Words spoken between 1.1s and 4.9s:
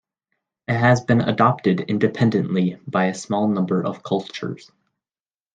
adopted independently by a small number of cultures.